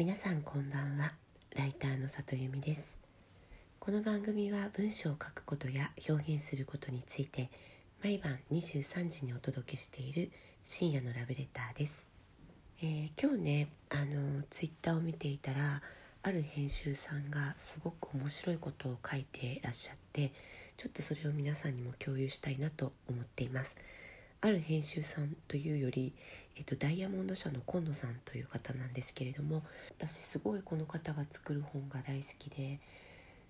[0.00, 1.12] 皆さんこんばんは。
[1.54, 2.98] ライターの里由美です。
[3.78, 7.50] この番組は文章を書くことや表現することについて
[8.02, 10.30] 毎晩23時にお届けしている
[10.62, 12.08] 深夜のラブレターです、
[12.82, 15.82] えー、今日ねあのツイッターを見ていたら
[16.22, 20.32] ある編集さんがすごく面白いことを書いてらっしゃって
[20.78, 23.76] ちょっとそれを皆さんにも共有したいなと思っています。
[24.42, 26.14] ある編集さんというより、
[26.56, 29.62] えっと、ダイヤモンド社の今野さんという方なんですけれども
[29.98, 32.80] 私すごいこの方が作る本が大好きで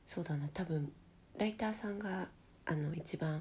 [0.08, 0.90] そうだな多分
[1.38, 2.28] ライターさんが
[2.66, 3.40] あの一番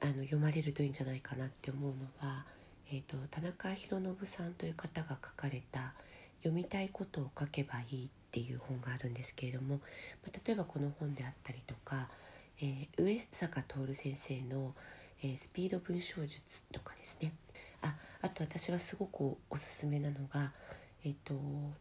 [0.00, 2.44] あの読まれるといいんじゃないかなって思うのは、
[2.92, 5.94] えーと、田中宏信さんという方が書かれた
[6.44, 9.76] 「読みたいことを書けばいい」っていう本があるんですけれども、
[10.22, 12.10] ま、例えばこの本であったりとか、
[12.60, 14.74] えー、上坂徹先生の
[15.22, 17.32] 「えー、スピード文章術とかですね
[17.82, 20.52] ああと私がすごくおすすめなのが、
[21.04, 21.34] えーと、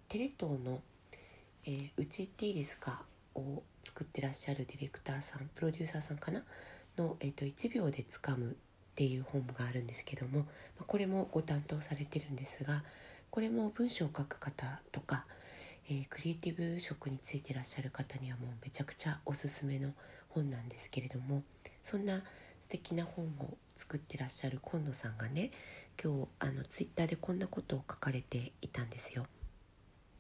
[0.08, 0.82] テレ東の、
[1.66, 3.04] えー「うち行っていいですか?」
[3.36, 6.44] を作ってらっしゃるディレクターさんプロデューサーさんかな？
[6.98, 8.56] の、えーと「1秒でつかむ」っ
[8.95, 10.48] ていう本があるんですけども、
[10.88, 12.83] これもご担当されてるんですが
[13.30, 15.28] これも文章を書く方とか、
[15.88, 19.94] えー、クリエイティブ職についてらっしゃる方にはもうめちゃくちゃおすすめの
[20.30, 21.44] 本なんですけれども
[21.83, 22.23] そんな
[22.68, 25.52] 素敵な本を作ってらっしゃる今野さんがね
[26.04, 29.26] 今日あのツイッターでこんなことを書かれていたんですよ。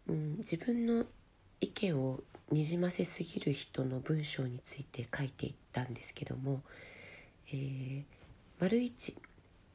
[0.07, 1.03] うん、自分の
[1.59, 6.61] 意見をにじませすぎる人の文章について書いていったんですけども
[7.51, 8.03] 「えー、
[8.61, 9.17] 丸1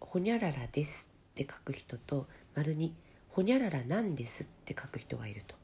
[0.01, 2.91] ほにゃららです」って書く人と「丸2
[3.29, 5.55] ほにゃららなんです」って書く人がいると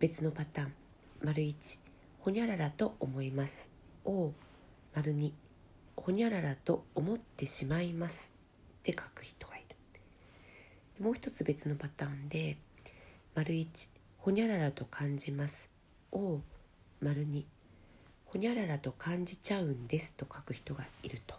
[0.00, 0.74] 別のパターン
[1.22, 1.78] 「丸1
[2.18, 3.70] ほにゃららと思います」
[4.04, 4.32] を
[4.92, 5.43] 「丸2
[6.04, 8.30] ほにゃららと思ってしまいます
[8.80, 11.02] って書く人がいる。
[11.02, 12.58] もう一つ別のパターンで
[13.34, 13.88] 丸一
[14.18, 15.70] ほにゃららと感じます
[16.12, 16.40] を
[17.00, 17.46] 丸二
[18.26, 21.36] ほにゃららと感じちゃうんですと書く人がいると。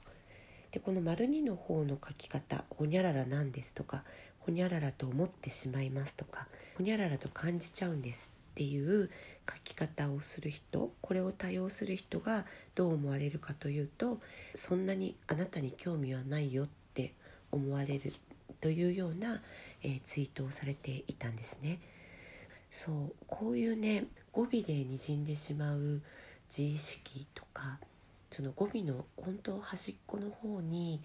[0.72, 4.04] でこの丸二の方の書き方ほにゃららなんですとか
[4.40, 9.10] ほにゃららと思ってしまいますとかほにゃららと感じちゃうんですっていう
[9.50, 14.20] 書き方をする人これを多用する人がどう思われるかというと
[14.54, 17.14] そんなにあなたに興味はないよって
[17.52, 18.14] 思われる
[18.62, 19.42] というような、
[19.84, 21.80] えー、ツイートをされていたんですね。
[22.72, 26.02] そうこういうね語尾でにじんでしまう
[26.50, 27.80] 自意識とか
[28.32, 31.02] その語尾の本当端っこの方に、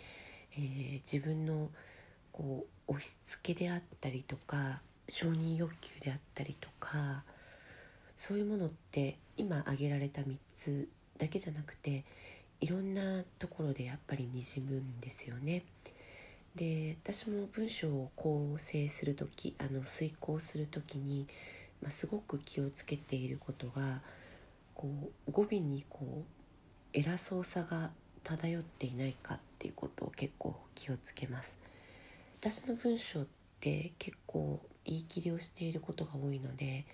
[0.53, 1.69] えー、自分の
[2.33, 7.25] こう押し付けであったりとか承認欲求であったりとか
[8.20, 12.04] そういうものって今挙げられた3つだけじゃなくて
[12.60, 15.62] いろんなところでやっぱりにじむんですよね。
[16.54, 21.26] で私も文章を構成する時あの遂行する時に、
[21.80, 24.03] まあ、すごく気をつけていることが
[24.75, 24.91] こ
[25.26, 26.25] う語尾にこう
[26.92, 27.91] 偉そうさが
[28.22, 31.56] 漂っていないかっていうことを結構気をつけます。
[32.38, 33.26] 私の文章っ
[33.60, 36.84] て結構言い切りをしていることが多いので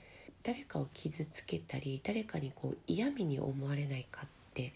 [0.47, 4.73] 誰かを傷つけたり誰かにこう嫌味に思われないかって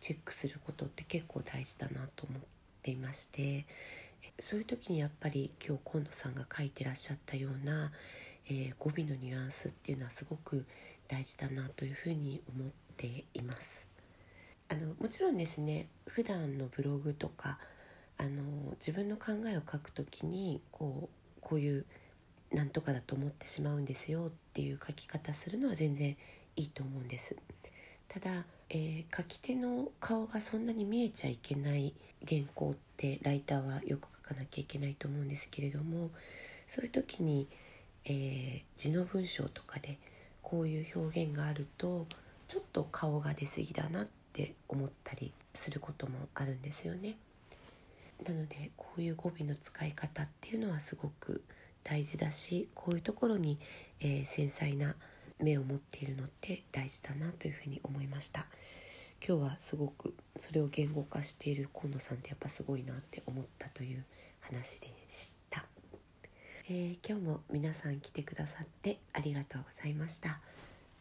[0.00, 2.42] チェックすることって結構大事だなと思っ
[2.80, 3.66] ていまして
[4.38, 7.92] そういう時にやっぱり今日今野さんが書いてらっしゃったような、
[8.48, 10.64] えー、語尾のニュアンスっていうのはすごく
[11.06, 13.86] 大事だなというふうに思っています。
[14.70, 17.58] あのもちろんですね普段のブログとか
[18.16, 18.42] あの
[18.78, 21.84] 自分の考えを書くときにこうこういう
[22.52, 26.16] なんとかだと思ってしまうんですよっていう書き方するのは全然
[26.56, 27.36] いいと思うんです
[28.08, 31.94] ただ、えー、書き手の顔がそんなに見えちゃいけない
[32.28, 36.10] 原稿ってライターはよく書かなきゃいけないと思うんですけれども
[36.66, 37.48] そういう時に、
[38.04, 39.98] えー、字の文章とかで
[40.42, 42.06] こういう表現があると
[42.48, 47.16] ちょっと顔が出過ぎだなって思ったりすることもあるんですよね。
[48.24, 51.42] なのでこういう語尾の使い方っていうのはすごく
[51.84, 53.58] 大事だしこういうところに、
[54.00, 54.94] えー、繊細な
[55.38, 58.46] 目を持っているのって大事だなというふうに思いました。
[59.26, 64.04] 今日はすごくそれを言語化している河野さんってやっぱすごいなって思ったという
[64.40, 65.66] 話でした、
[66.70, 70.40] えー、今日も皆さん来てくださってありがとうございました。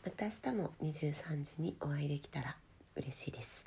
[0.04, 2.56] また明日も23時にお会いできたら
[2.96, 3.66] 嬉しいです。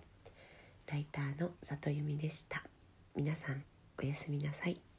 [0.87, 2.63] ライターの里由美でした。
[3.17, 3.63] 皆さん
[3.99, 4.92] おやすみなさい。